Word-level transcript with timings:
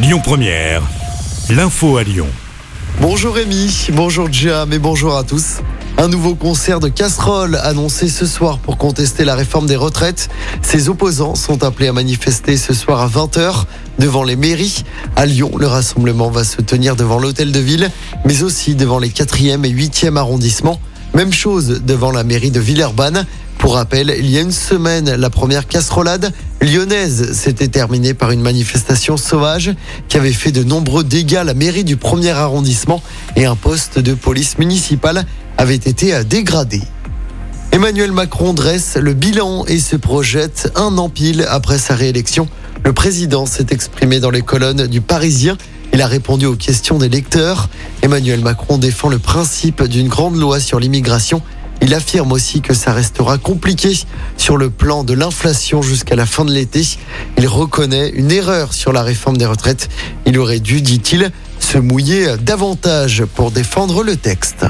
Lyon 0.00 0.20
Première, 0.22 0.82
l'info 1.50 1.96
à 1.96 2.04
Lyon. 2.04 2.28
Bonjour 3.00 3.34
Rémi, 3.34 3.88
bonjour 3.94 4.32
Jam 4.32 4.72
et 4.72 4.78
bonjour 4.78 5.16
à 5.16 5.24
tous. 5.24 5.56
Un 5.96 6.06
nouveau 6.06 6.36
concert 6.36 6.78
de 6.78 6.86
casseroles 6.88 7.56
annoncé 7.56 8.08
ce 8.08 8.24
soir 8.24 8.58
pour 8.58 8.78
contester 8.78 9.24
la 9.24 9.34
réforme 9.34 9.66
des 9.66 9.74
retraites. 9.74 10.28
Ses 10.62 10.88
opposants 10.88 11.34
sont 11.34 11.64
appelés 11.64 11.88
à 11.88 11.92
manifester 11.92 12.56
ce 12.56 12.74
soir 12.74 13.00
à 13.00 13.08
20h 13.08 13.64
devant 13.98 14.22
les 14.22 14.36
mairies. 14.36 14.84
À 15.16 15.26
Lyon, 15.26 15.50
le 15.58 15.66
rassemblement 15.66 16.30
va 16.30 16.44
se 16.44 16.62
tenir 16.62 16.94
devant 16.94 17.18
l'hôtel 17.18 17.50
de 17.50 17.58
ville, 17.58 17.90
mais 18.24 18.44
aussi 18.44 18.76
devant 18.76 19.00
les 19.00 19.10
4e 19.10 19.64
et 19.64 19.72
8e 19.72 20.16
arrondissements. 20.16 20.80
Même 21.14 21.32
chose 21.32 21.82
devant 21.84 22.12
la 22.12 22.22
mairie 22.22 22.52
de 22.52 22.60
Villeurbanne. 22.60 23.26
Pour 23.58 23.74
rappel, 23.74 24.14
il 24.18 24.30
y 24.30 24.38
a 24.38 24.40
une 24.40 24.52
semaine, 24.52 25.14
la 25.14 25.30
première 25.30 25.66
casserolade 25.66 26.32
lyonnaise 26.62 27.32
s'était 27.32 27.68
terminée 27.68 28.14
par 28.14 28.30
une 28.30 28.40
manifestation 28.40 29.16
sauvage 29.16 29.74
qui 30.08 30.16
avait 30.16 30.32
fait 30.32 30.52
de 30.52 30.62
nombreux 30.62 31.04
dégâts 31.04 31.36
à 31.36 31.44
la 31.44 31.54
mairie 31.54 31.84
du 31.84 31.96
premier 31.96 32.30
arrondissement 32.30 33.02
et 33.36 33.46
un 33.46 33.56
poste 33.56 33.98
de 33.98 34.14
police 34.14 34.58
municipale 34.58 35.24
avait 35.58 35.74
été 35.74 36.24
dégradé. 36.24 36.80
Emmanuel 37.72 38.12
Macron 38.12 38.54
dresse 38.54 38.96
le 38.96 39.12
bilan 39.12 39.64
et 39.66 39.80
se 39.80 39.96
projette 39.96 40.72
un 40.76 40.96
an 40.96 41.08
pile 41.08 41.44
après 41.48 41.78
sa 41.78 41.94
réélection. 41.94 42.48
Le 42.84 42.92
président 42.92 43.44
s'est 43.44 43.66
exprimé 43.70 44.20
dans 44.20 44.30
les 44.30 44.42
colonnes 44.42 44.86
du 44.86 45.00
Parisien. 45.00 45.58
Il 45.92 46.00
a 46.00 46.06
répondu 46.06 46.46
aux 46.46 46.56
questions 46.56 46.98
des 46.98 47.08
lecteurs. 47.08 47.68
Emmanuel 48.02 48.40
Macron 48.40 48.78
défend 48.78 49.08
le 49.08 49.18
principe 49.18 49.82
d'une 49.82 50.08
grande 50.08 50.36
loi 50.36 50.60
sur 50.60 50.80
l'immigration 50.80 51.42
il 51.80 51.94
affirme 51.94 52.32
aussi 52.32 52.60
que 52.60 52.74
ça 52.74 52.92
restera 52.92 53.38
compliqué 53.38 53.92
sur 54.36 54.56
le 54.56 54.70
plan 54.70 55.04
de 55.04 55.14
l'inflation 55.14 55.80
jusqu'à 55.82 56.16
la 56.16 56.26
fin 56.26 56.44
de 56.44 56.52
l'été. 56.52 56.82
Il 57.36 57.46
reconnaît 57.46 58.10
une 58.10 58.30
erreur 58.30 58.74
sur 58.74 58.92
la 58.92 59.02
réforme 59.02 59.36
des 59.36 59.46
retraites. 59.46 59.88
Il 60.26 60.38
aurait 60.38 60.60
dû, 60.60 60.82
dit-il, 60.82 61.30
se 61.60 61.78
mouiller 61.78 62.36
davantage 62.40 63.24
pour 63.34 63.50
défendre 63.50 64.02
le 64.02 64.16
texte. 64.16 64.66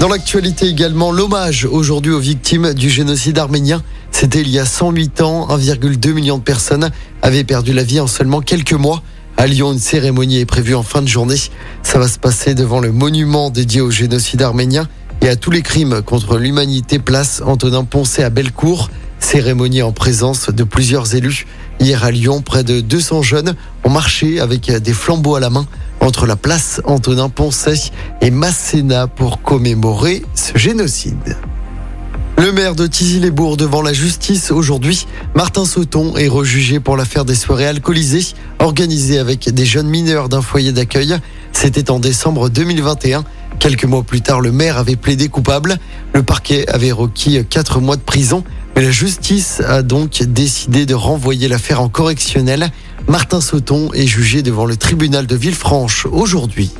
Dans 0.00 0.08
l'actualité 0.08 0.66
également, 0.66 1.12
l'hommage 1.12 1.64
aujourd'hui 1.64 2.12
aux 2.12 2.18
victimes 2.18 2.74
du 2.74 2.90
génocide 2.90 3.38
arménien. 3.38 3.82
C'était 4.10 4.40
il 4.40 4.48
y 4.48 4.58
a 4.58 4.66
108 4.66 5.20
ans, 5.20 5.46
1,2 5.48 6.12
million 6.12 6.38
de 6.38 6.42
personnes 6.42 6.90
avaient 7.22 7.44
perdu 7.44 7.72
la 7.72 7.84
vie 7.84 8.00
en 8.00 8.06
seulement 8.06 8.40
quelques 8.40 8.72
mois. 8.72 9.02
À 9.36 9.46
Lyon, 9.46 9.72
une 9.72 9.78
cérémonie 9.78 10.38
est 10.38 10.44
prévue 10.44 10.74
en 10.74 10.82
fin 10.82 11.02
de 11.02 11.08
journée. 11.08 11.36
Ça 11.82 11.98
va 11.98 12.08
se 12.08 12.18
passer 12.18 12.54
devant 12.54 12.80
le 12.80 12.92
monument 12.92 13.50
dédié 13.50 13.80
au 13.80 13.90
génocide 13.90 14.42
arménien 14.42 14.88
et 15.22 15.28
à 15.28 15.36
tous 15.36 15.52
les 15.52 15.62
crimes 15.62 16.02
contre 16.02 16.36
l'humanité 16.36 16.98
place 16.98 17.42
Antonin 17.46 17.84
Poncet 17.84 18.24
à 18.24 18.30
Bellecour. 18.30 18.90
Cérémonie 19.20 19.80
en 19.80 19.92
présence 19.92 20.50
de 20.50 20.64
plusieurs 20.64 21.14
élus. 21.14 21.46
Hier 21.78 22.02
à 22.02 22.10
Lyon, 22.10 22.42
près 22.42 22.64
de 22.64 22.80
200 22.80 23.22
jeunes 23.22 23.54
ont 23.84 23.90
marché 23.90 24.40
avec 24.40 24.70
des 24.70 24.92
flambeaux 24.92 25.36
à 25.36 25.40
la 25.40 25.48
main 25.48 25.64
entre 26.00 26.26
la 26.26 26.34
place 26.34 26.80
Antonin 26.84 27.28
Poncet 27.28 27.92
et 28.20 28.32
Masséna 28.32 29.06
pour 29.06 29.42
commémorer 29.42 30.24
ce 30.34 30.58
génocide. 30.58 31.36
Le 32.36 32.50
maire 32.50 32.74
de 32.74 32.88
Tizy-les-Bourgs 32.88 33.56
devant 33.56 33.82
la 33.82 33.92
justice 33.92 34.50
aujourd'hui. 34.50 35.06
Martin 35.36 35.64
Sauton 35.64 36.16
est 36.16 36.26
rejugé 36.26 36.80
pour 36.80 36.96
l'affaire 36.96 37.24
des 37.24 37.36
soirées 37.36 37.66
alcoolisées 37.66 38.34
organisées 38.58 39.20
avec 39.20 39.48
des 39.48 39.64
jeunes 39.64 39.88
mineurs 39.88 40.28
d'un 40.28 40.42
foyer 40.42 40.72
d'accueil. 40.72 41.16
C'était 41.52 41.90
en 41.92 42.00
décembre 42.00 42.48
2021. 42.48 43.24
Quelques 43.58 43.84
mois 43.84 44.02
plus 44.02 44.20
tard, 44.20 44.40
le 44.40 44.52
maire 44.52 44.78
avait 44.78 44.96
plaidé 44.96 45.28
coupable. 45.28 45.78
Le 46.14 46.22
parquet 46.22 46.68
avait 46.68 46.92
requis 46.92 47.44
quatre 47.46 47.80
mois 47.80 47.96
de 47.96 48.02
prison. 48.02 48.44
Mais 48.74 48.82
la 48.82 48.90
justice 48.90 49.60
a 49.66 49.82
donc 49.82 50.22
décidé 50.22 50.86
de 50.86 50.94
renvoyer 50.94 51.48
l'affaire 51.48 51.80
en 51.80 51.88
correctionnel. 51.88 52.70
Martin 53.08 53.40
Sauton 53.40 53.92
est 53.92 54.06
jugé 54.06 54.42
devant 54.42 54.64
le 54.64 54.76
tribunal 54.76 55.26
de 55.26 55.36
Villefranche 55.36 56.06
aujourd'hui. 56.06 56.72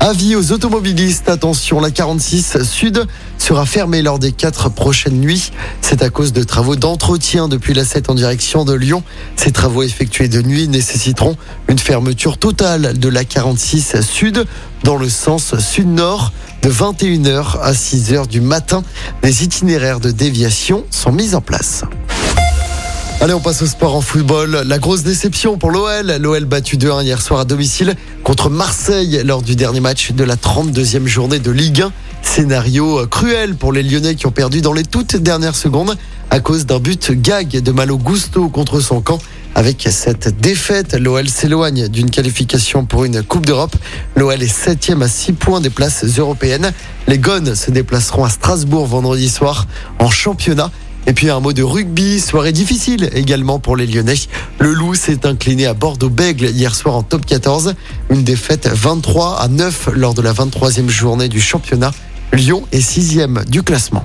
Avis 0.00 0.36
aux 0.36 0.52
automobilistes, 0.52 1.28
attention, 1.28 1.80
la 1.80 1.90
46 1.90 2.62
Sud 2.62 3.06
sera 3.38 3.64
fermée 3.64 4.02
lors 4.02 4.18
des 4.18 4.32
quatre 4.32 4.68
prochaines 4.68 5.18
nuits. 5.18 5.50
C'est 5.80 6.02
à 6.02 6.10
cause 6.10 6.32
de 6.32 6.42
travaux 6.42 6.76
d'entretien 6.76 7.48
depuis 7.48 7.72
la 7.72 7.84
7 7.84 8.10
en 8.10 8.14
direction 8.14 8.64
de 8.64 8.74
Lyon. 8.74 9.02
Ces 9.36 9.50
travaux 9.50 9.82
effectués 9.82 10.28
de 10.28 10.42
nuit 10.42 10.68
nécessiteront 10.68 11.36
une 11.68 11.78
fermeture 11.78 12.36
totale 12.36 12.98
de 12.98 13.08
la 13.08 13.24
46 13.24 14.02
Sud 14.02 14.44
dans 14.82 14.96
le 14.96 15.08
sens 15.08 15.58
sud-nord 15.58 16.32
de 16.62 16.70
21h 16.70 17.60
à 17.60 17.72
6h 17.72 18.26
du 18.26 18.40
matin. 18.40 18.82
Des 19.22 19.42
itinéraires 19.42 20.00
de 20.00 20.10
déviation 20.10 20.84
sont 20.90 21.12
mis 21.12 21.34
en 21.34 21.40
place. 21.40 21.84
Allez, 23.20 23.32
on 23.32 23.40
passe 23.40 23.62
au 23.62 23.66
sport 23.66 23.94
en 23.94 24.00
football. 24.02 24.64
La 24.66 24.78
grosse 24.78 25.02
déception 25.02 25.56
pour 25.56 25.70
l'OL. 25.70 26.16
L'OL 26.20 26.44
battu 26.44 26.76
2-1 26.76 27.04
hier 27.04 27.22
soir 27.22 27.40
à 27.40 27.44
domicile 27.44 27.94
contre 28.22 28.50
Marseille 28.50 29.22
lors 29.24 29.40
du 29.40 29.56
dernier 29.56 29.80
match 29.80 30.12
de 30.12 30.24
la 30.24 30.36
32e 30.36 31.06
journée 31.06 31.38
de 31.38 31.50
Ligue 31.50 31.82
1. 31.82 31.92
Scénario 32.22 33.06
cruel 33.06 33.54
pour 33.54 33.72
les 33.72 33.82
Lyonnais 33.82 34.14
qui 34.14 34.26
ont 34.26 34.30
perdu 34.30 34.60
dans 34.60 34.72
les 34.72 34.82
toutes 34.82 35.16
dernières 35.16 35.56
secondes 35.56 35.96
à 36.30 36.40
cause 36.40 36.66
d'un 36.66 36.80
but 36.80 37.12
gag 37.12 37.48
de 37.48 37.72
Malo 37.72 37.96
Gusto 37.96 38.48
contre 38.48 38.80
son 38.80 39.00
camp. 39.00 39.18
Avec 39.54 39.86
cette 39.90 40.40
défaite, 40.40 40.94
l'OL 40.94 41.28
s'éloigne 41.28 41.88
d'une 41.88 42.10
qualification 42.10 42.84
pour 42.84 43.04
une 43.04 43.22
Coupe 43.22 43.46
d'Europe. 43.46 43.76
L'OL 44.16 44.42
est 44.42 44.48
septième 44.48 45.00
à 45.02 45.08
6 45.08 45.34
points 45.34 45.60
des 45.60 45.70
places 45.70 46.04
européennes. 46.18 46.72
Les 47.06 47.18
Gones 47.18 47.54
se 47.54 47.70
déplaceront 47.70 48.24
à 48.24 48.30
Strasbourg 48.30 48.86
vendredi 48.86 49.28
soir 49.28 49.66
en 50.00 50.10
championnat. 50.10 50.72
Et 51.06 51.12
puis 51.12 51.28
un 51.30 51.40
mot 51.40 51.52
de 51.52 51.62
rugby, 51.62 52.20
soirée 52.20 52.52
difficile 52.52 53.10
également 53.14 53.58
pour 53.58 53.76
les 53.76 53.86
Lyonnais. 53.86 54.14
Le 54.58 54.72
Loup 54.72 54.94
s'est 54.94 55.26
incliné 55.26 55.66
à 55.66 55.74
Bordeaux-Bègle 55.74 56.46
hier 56.46 56.74
soir 56.74 56.96
en 56.96 57.02
top 57.02 57.26
14. 57.26 57.74
Une 58.10 58.24
défaite 58.24 58.68
23 58.68 59.40
à 59.40 59.48
9 59.48 59.90
lors 59.94 60.14
de 60.14 60.22
la 60.22 60.32
23e 60.32 60.88
journée 60.88 61.28
du 61.28 61.40
championnat. 61.40 61.92
Lyon 62.32 62.66
est 62.72 62.80
sixième 62.80 63.44
du 63.48 63.62
classement. 63.62 64.04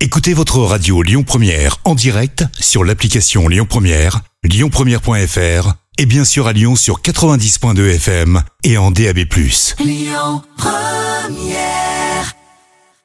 Écoutez 0.00 0.32
votre 0.34 0.58
radio 0.60 1.02
Lyon 1.02 1.24
Première 1.24 1.78
en 1.84 1.94
direct 1.94 2.44
sur 2.60 2.84
l'application 2.84 3.48
Lyon 3.48 3.66
Première, 3.68 4.20
lyonpremière.fr 4.44 5.72
et 5.98 6.06
bien 6.06 6.24
sûr 6.24 6.46
à 6.46 6.52
Lyon 6.52 6.76
sur 6.76 7.00
90.2 7.00 7.94
FM 7.96 8.42
et 8.62 8.78
en 8.78 8.92
DAB+. 8.92 9.18
Lyon 9.80 10.42
Première 10.56 11.97